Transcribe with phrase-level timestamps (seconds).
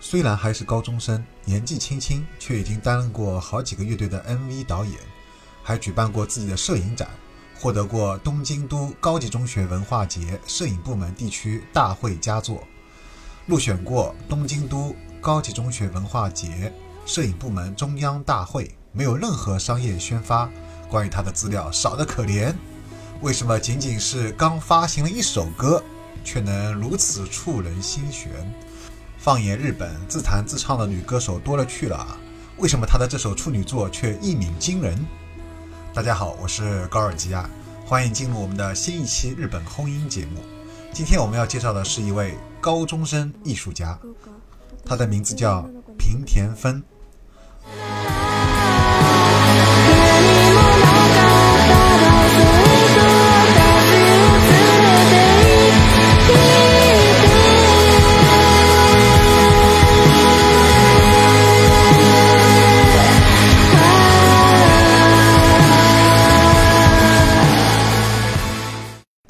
[0.00, 4.94] 虽然还是高中生，年纪轻轻，却已经担任过好几个乐队的 MV 导演，
[5.62, 7.08] 还举办过自己的摄影展，
[7.58, 12.62] 获得过东京都高级中学文化节摄影部门地区大会佳作，
[13.46, 16.72] 入选过东京都高级中学文化节
[17.04, 20.48] 摄影部门中央大会，没有任何商业宣发。
[20.88, 22.54] 关于他的资料少得可怜，
[23.20, 25.82] 为什么仅仅是刚发行了一首歌，
[26.24, 28.30] 却能如此触人心弦？
[29.28, 32.16] 放眼日本，自弹自唱的女歌手多了去了啊，
[32.56, 35.06] 为什么她的这首处女作却一鸣惊人？
[35.92, 37.46] 大家好，我是高尔基亚，
[37.84, 40.40] 欢迎进入我们的新一期日本婚姻节目。
[40.94, 43.98] 今天我们要介绍的是一位高中生艺术家，
[44.82, 45.60] 他的名字叫
[45.98, 46.82] 平田芬。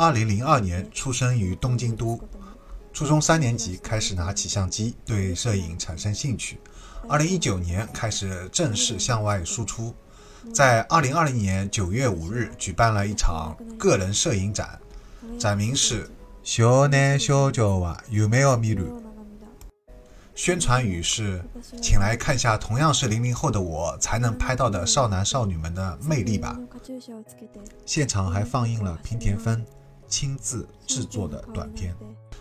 [0.08, 2.20] 二零零二年出生于东京都，
[2.92, 6.60] 初中三年级开始拿起相机，对摄影产生兴趣。
[7.08, 9.94] 二零一九年开始正式向外输出，
[10.52, 14.80] 在二零二零年九月五日举办了一场个人摄影展，
[15.38, 16.10] 展名是“
[16.42, 19.00] 少年少女は夢を見る”，
[20.34, 21.40] 宣传语是“
[21.84, 26.60] 请来看下同样是零零后的我才能拍到的少男少女们的魅力吧”。
[27.86, 29.64] 现场还放映了平田芬。
[30.09, 31.95] 亲自制作的短片，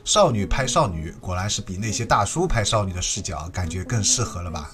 [0.05, 4.71] 少女拍少女，果然是比那些大叔拍少女的视角感觉更适合了吧？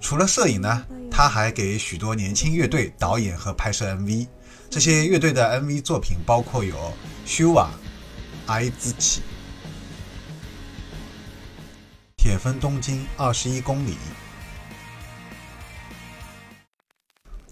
[0.00, 4.26] 除了摄影呢，他还给许多年轻乐队导演和拍摄 MV。
[4.70, 6.76] 这些乐队的 MV 作品包括有
[7.24, 7.70] 《修瓦》、
[8.52, 9.20] 《爱自己》、
[12.16, 13.92] 《铁分东京二十一公里》，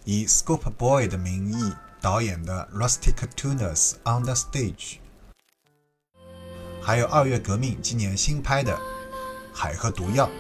[0.04, 1.72] 以 Scope Boy 的名义。
[2.06, 4.70] 导演的《Rustic Tuners on the Stage》，
[6.80, 8.72] 还有二月革命今年新拍的
[9.52, 10.30] 《海和毒药》。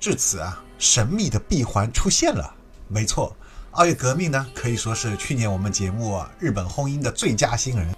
[0.00, 2.52] 至此啊，神秘的闭环出现了。
[2.88, 3.36] 没错，
[3.70, 7.94] 二月革命呢，可以说是去年我们节目啊日本轰音的最佳新人。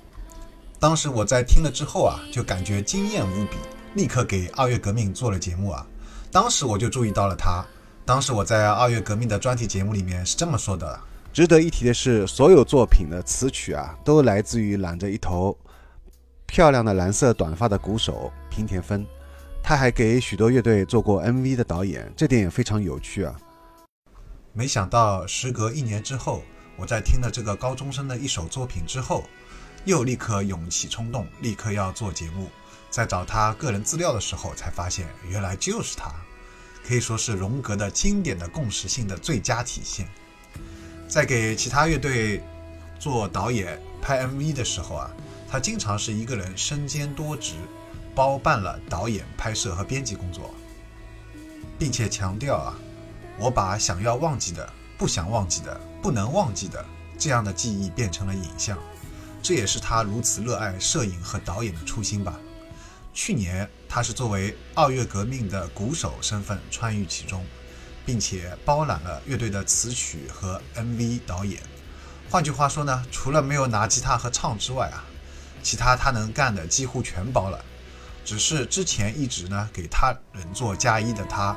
[0.78, 3.56] 当时我在听了之后啊，就感觉惊艳无比，
[3.94, 5.86] 立刻给二月革命做了节目啊。
[6.30, 7.64] 当时我就注意到了他。
[8.06, 11.00] 当时我在二月革命的专题节目里面是这么说的：
[11.32, 15.58] 值得一提的是，所有作品的词曲啊，都来自于染着一头
[16.46, 19.04] 漂亮的蓝色短发的鼓手平田芬。
[19.60, 23.34] 他还给许多乐队做过 MV 的导演，这点也非常有趣啊。
[24.52, 26.42] 没想到时隔一年之后，
[26.76, 29.24] 我在听了这个高中生的一首作品之后，
[29.84, 32.48] 又立刻涌起冲动，立刻要做节目。
[32.88, 36.14] 在找他个人资料的时候，才发现原来就是他。
[36.86, 40.06] 可以说是荣格的经典的共识性的最佳体现。
[41.08, 42.42] 在给其他乐队
[42.98, 45.10] 做导演、拍 MV 的时候啊，
[45.48, 47.54] 他经常是一个人身兼多职，
[48.14, 50.54] 包办了导演、拍摄和编辑工作，
[51.78, 52.78] 并且强调啊，
[53.38, 56.84] 我把想要忘记的、不想忘记的、不能忘记的
[57.18, 58.78] 这样的记忆变成了影像。
[59.42, 62.38] 这也是他如此热爱摄影和导演的初心吧。
[63.16, 67.42] 去年，他是作为二月革命的鼓手身份参与其中，
[68.04, 71.62] 并且包揽了乐队的词曲和 MV 导演。
[72.28, 75.02] 换句话说呢，除了没有拿吉他和唱之外啊，
[75.62, 77.58] 其他他能干的几乎全包了。
[78.22, 81.56] 只是之前一直呢给他人做嫁衣的他，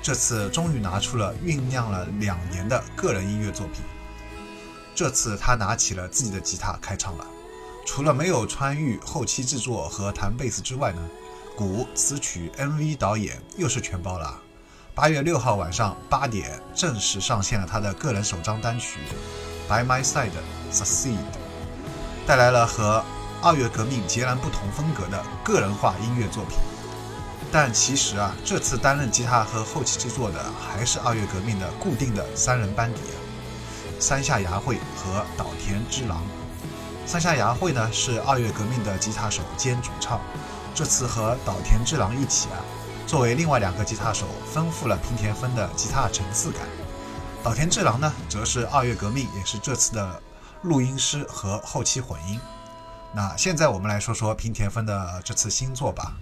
[0.00, 3.82] 这次终于拿出了酝酿了两年的个人音乐作品。
[4.94, 7.26] 这次他拿起了自己的吉他开唱了。
[7.84, 11.00] 除了没有参与后期制作和弹贝斯之外呢，
[11.56, 14.40] 鼓、词曲、MV 导演又是全包了。
[14.94, 18.98] 八月六号晚上八点正式上线了他的个人首张单曲
[19.68, 20.30] 《By My Side
[20.72, 21.16] Succeed》，
[22.26, 23.04] 带来了和
[23.42, 26.56] 二月革命截然不同风格的个人化音乐作品。
[27.52, 33.00] 但其实啊，这次担任吉他和后期制作的还是二月革命的固定的三人班底：
[34.00, 36.22] 山下雅惠和岛田之郎。
[37.06, 40.20] 三下雅惠呢是二月革命的吉他手兼主唱，
[40.74, 42.58] 这次和岛田之郎一起啊，
[43.06, 46.62] 作为另外两个吉他手，丰富了平田芬的吉他层次感。
[47.42, 50.22] 岛田之郎呢，则是二月革命，也是这次的
[50.62, 52.40] 录音师和后期混音。
[53.12, 56.14] 那现在我们来说说平田芬的这次新作吧。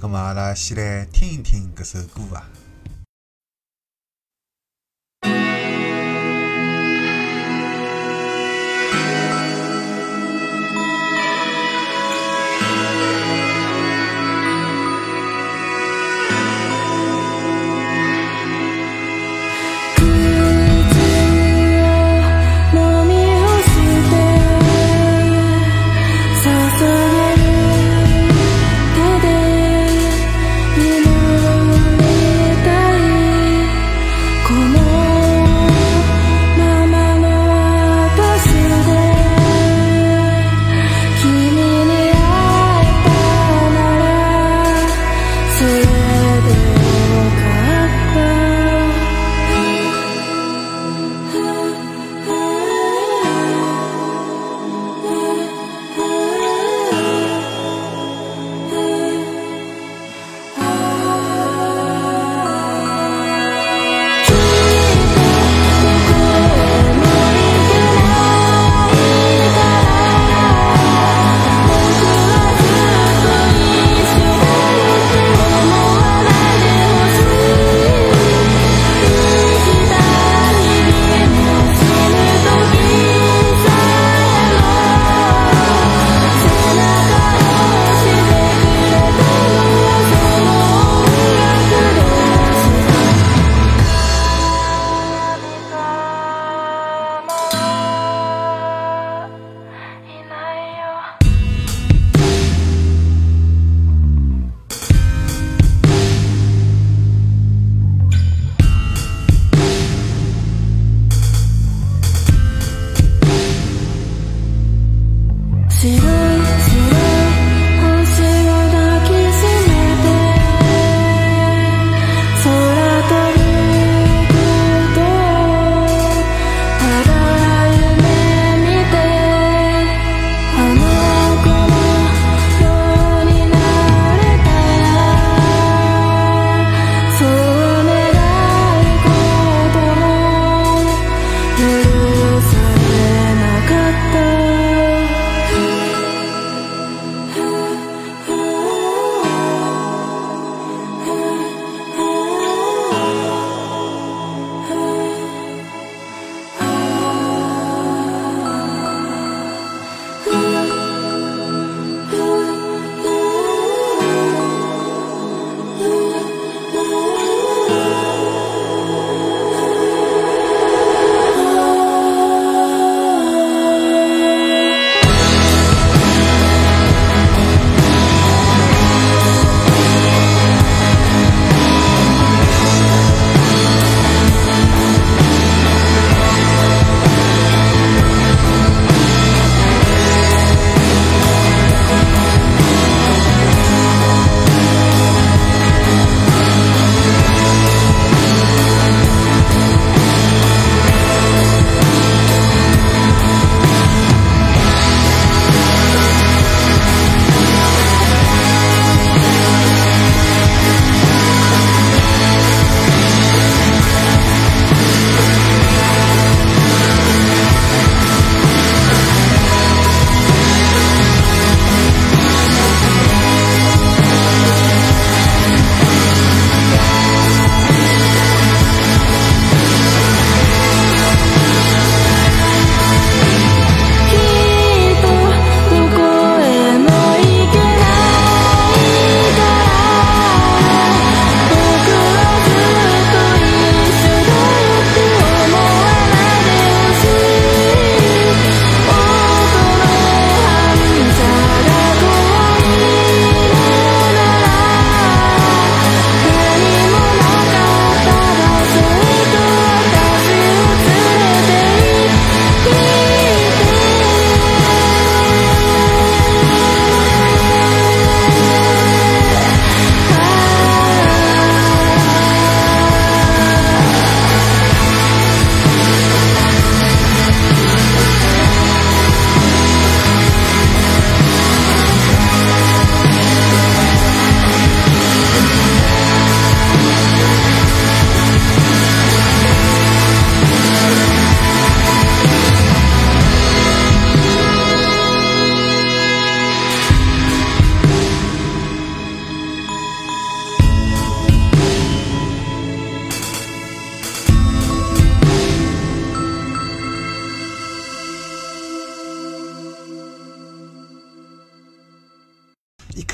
[0.00, 2.46] 那么阿拉先来听一听这首歌啊。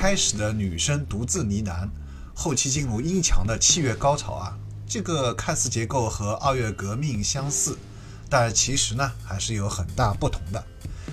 [0.04, 1.88] 开始的女生独自呢喃，
[2.34, 4.54] 后期进入音强的器乐高潮啊，
[4.87, 7.78] 这个看似结构和二月革命相似，
[8.28, 10.62] 但其实呢还是有很大不同的。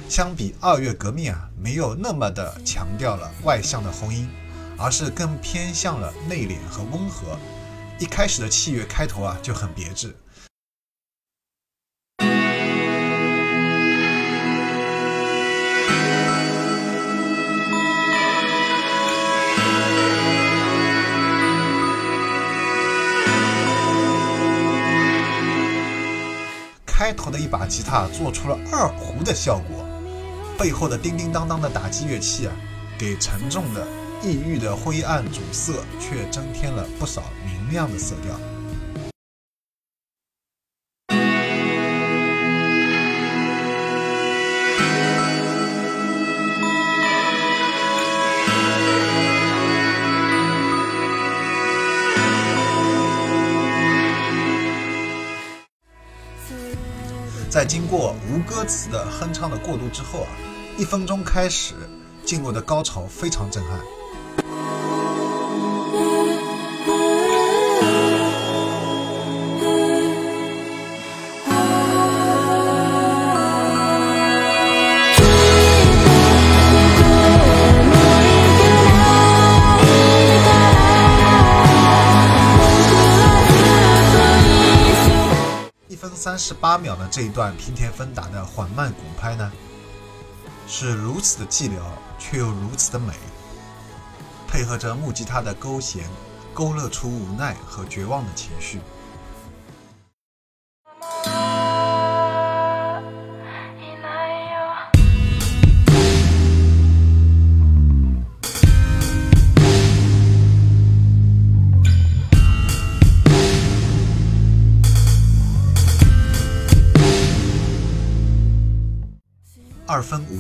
[0.10, 4.28] 相比二月革命啊，没有那么的强调了外向的轰音，
[4.78, 7.40] 而是更偏向了内敛和温和。
[7.98, 10.14] 一开始的器乐开头啊就很别致。
[27.12, 29.86] 开头的一把吉他做出了二胡的效果，
[30.58, 32.54] 背后的叮叮当当的打击乐器啊，
[32.98, 33.86] 给沉重的、
[34.24, 38.34] 抑郁的灰暗主色却增添了不少明亮的色调。
[57.52, 60.30] 在经过无歌词的哼唱的过渡之后啊，
[60.78, 61.74] 一分钟开始
[62.24, 63.78] 进入的高潮非常震撼。
[86.42, 89.52] 十八秒的这一段平田芬达的缓慢鼓拍呢，
[90.68, 91.78] 是如此的寂寥，
[92.18, 93.14] 却又如此的美，
[94.48, 96.10] 配合着木吉他的勾弦，
[96.52, 98.82] 勾勒出无奈和绝望的情绪。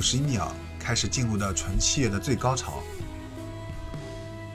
[0.01, 2.79] 五十一秒开始进入的纯器乐的最高潮，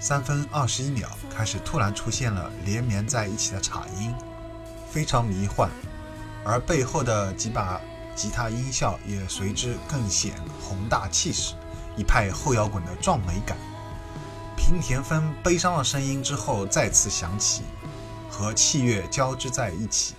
[0.00, 4.12] 三分二十一秒开始突然出现了连绵在一起的镲音，
[4.90, 5.70] 非常迷幻，
[6.44, 7.80] 而背后的几把
[8.16, 11.54] 吉他音效也随之更显宏大气势，
[11.96, 13.56] 一派后摇滚的壮美感。
[14.56, 17.62] 平田丰悲伤的声音之后再次响起，
[18.28, 20.16] 和器乐交织在一起。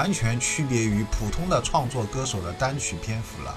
[0.00, 3.54] 完全区别于普通的创作歌手的单曲篇幅了，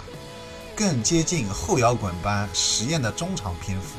[0.75, 3.95] 更接近后摇滚般实验的中长篇幅，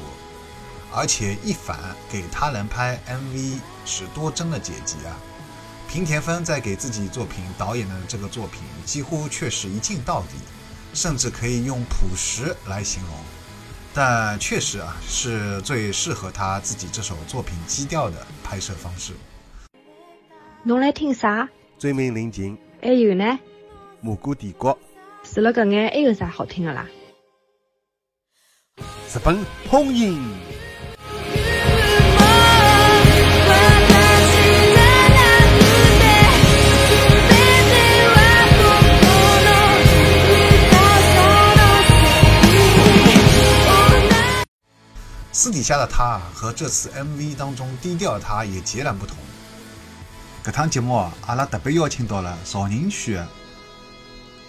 [0.93, 5.17] 而且一反给他人拍 MV 是多帧的剪辑啊。
[5.89, 10.37] 平田丰在给自己作品导演的这个作品，几乎却是一镜到底，
[10.93, 13.15] 甚至可以用朴实来形容，
[13.95, 19.15] 但确实啊，是最适合他自己这首作品基调的拍摄方式。
[20.63, 21.49] 侬来听啥？
[21.79, 22.57] 追名林檎。
[22.83, 23.39] 还有呢？
[24.01, 24.79] 蘑菇帝国。
[25.23, 26.87] 除了搿眼，还有啥好听的啦？
[28.77, 29.39] 日本
[29.69, 30.21] 轰音。
[45.33, 49.17] 私底下的他和这次 MV 当中低调的他也截然不同。
[50.45, 53.27] 搿趟节目，阿拉特别邀请到了朝宁区的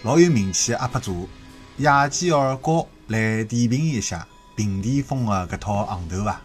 [0.02, 1.26] 老有名气的 UP 主
[1.78, 6.42] 野鸡儿高来点评一下平地风的搿套行头伐？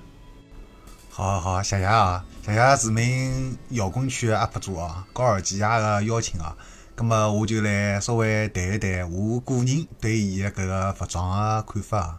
[1.09, 6.55] 好好，谢谢啊，谢谢著名摇滚区的 UP 主啊，高尔基亚的邀请啊。
[6.95, 12.17] 葛末我就来稍微谈一谈我个人对伊的搿个服装的看法。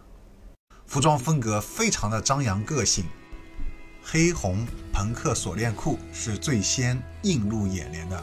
[0.87, 3.07] 服装风格非常的张扬个性。
[4.05, 8.23] 黑红朋克锁链裤是最先映入眼帘的，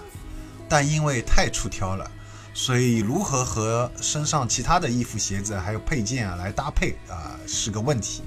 [0.67, 2.09] 但因为太出挑了，
[2.53, 8.21] 所以如何和身上其他的衣服、鞋子还有配件啊来搭配啊是个问题。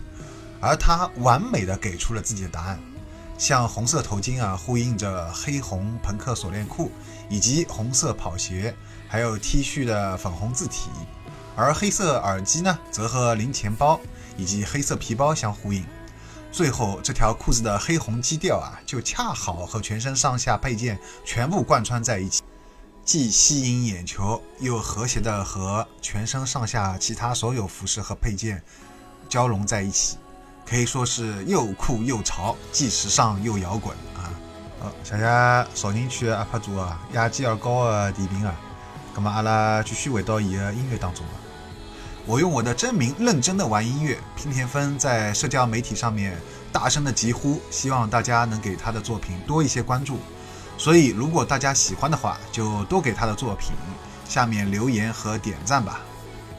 [0.60, 2.80] 而他完美的给出了自己的答案，
[3.36, 6.90] 像红色头巾啊呼应着黑红朋克锁链裤，
[7.28, 8.74] 以及红色跑鞋，
[9.08, 10.88] 还有 T 恤的粉红字体，
[11.54, 14.00] 而黑色耳机呢则和零钱包
[14.36, 15.84] 以及黑色皮包相呼应。
[16.52, 22.42] 最后，这条裤子的黑红基调啊，就恰好和全身上下配件全部贯穿在一起，
[23.06, 28.62] 既吸引眼球，又和谐的和全身上下其他所有服饰和配件
[29.30, 30.18] 交融在一起，
[30.66, 34.28] 可以说是又酷又潮，既时尚又摇滚啊！
[34.78, 38.54] 好，谢谢少宁区的 UP 主啊，亚基尔高的点评啊，
[39.14, 41.41] 那么阿拉继续回到伊的音乐当中啊。
[42.26, 44.18] 我用我的真名认真的玩音乐。
[44.36, 46.36] 平田丰在社交媒体上面
[46.72, 50.18] 大声的疾呼，希望大家能给他的作品多一些关注。
[50.78, 53.70] 所以，如果大家喜欢的话，就多给他的作品
[54.28, 56.00] 下面留言和点赞吧。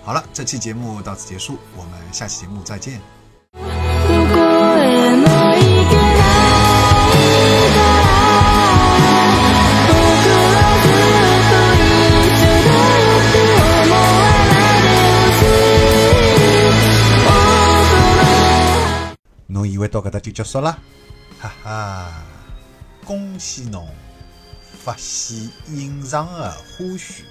[0.04, 3.02] 好了，这期节目到此结束，我们下期节目再见。
[20.34, 20.78] 结束了，
[21.40, 22.24] 哈哈！
[23.06, 23.88] 恭喜侬
[24.84, 27.22] 发现隐藏的花絮，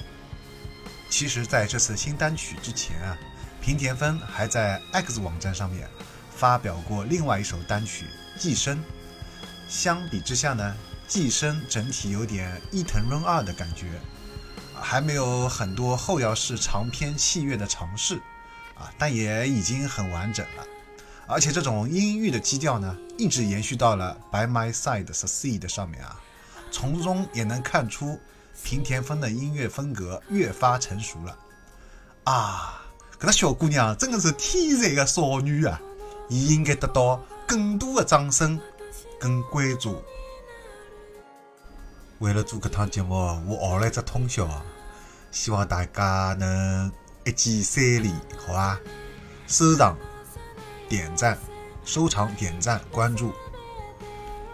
[1.11, 3.19] 其实在这次新单曲之前啊，
[3.61, 5.89] 平田枫还在 X 网站上面
[6.31, 8.07] 发表过另外一首单曲
[8.41, 8.79] 《寄生》。
[9.69, 10.77] 相比之下呢，
[11.13, 14.01] 《寄生》整体有点伊藤润二的感觉，
[14.81, 18.21] 还没有很多后摇式长篇器乐的尝试
[18.79, 20.65] 啊，但也已经很完整了。
[21.33, 26.21] 而且这种阴郁的基调呢，一直延续到了《By My Side Succeed》上面啊，
[26.71, 28.21] 从中也能看出
[28.63, 31.39] 平田枫的音乐风格越发成熟了
[32.25, 32.83] 啊！
[33.19, 35.81] 这个小姑娘真的是天才的少女啊，
[36.29, 38.61] 伊应该得到更多的掌声
[39.19, 40.03] 跟关注。
[42.19, 43.15] 为了做这趟节目，
[43.49, 44.47] 我熬了一只通宵！
[45.31, 46.93] 希望大家能
[47.25, 48.15] 一键三连，
[48.47, 48.79] 好吧？
[49.47, 49.97] 收藏。
[50.93, 51.39] 点赞、
[51.87, 53.33] 收藏、点赞、关注，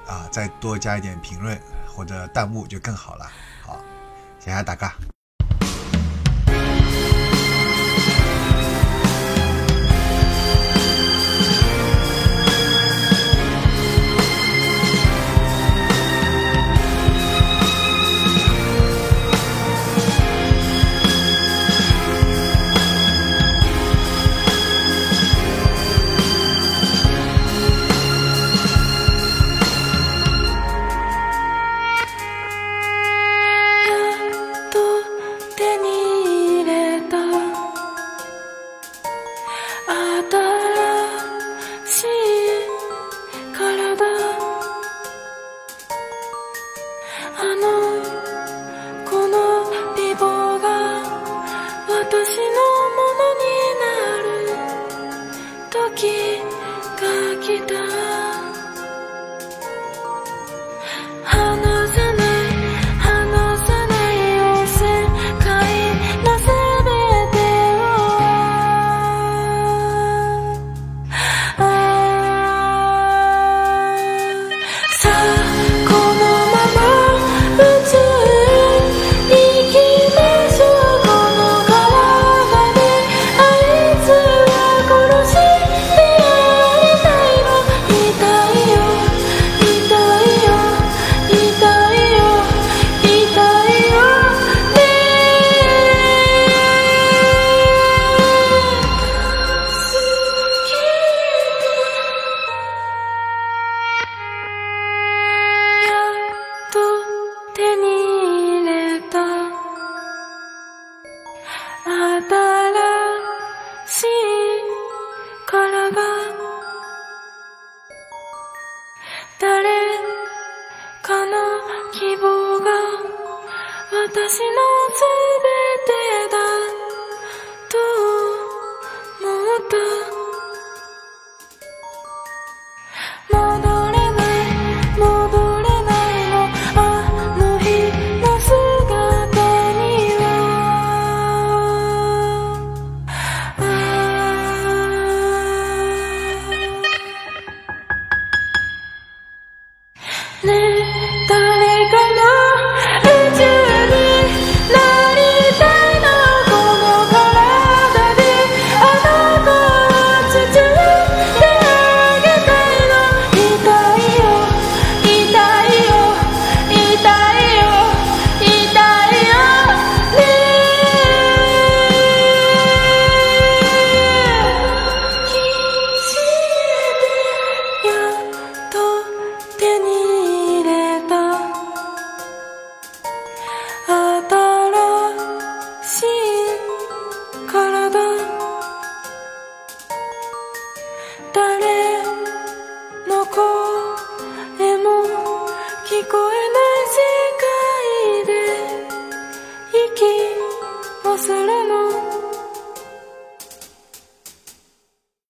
[0.06, 3.28] 啊，再多加一点评论或者弹幕就更好了。
[3.60, 3.80] 好，
[4.38, 5.17] 谢谢大家。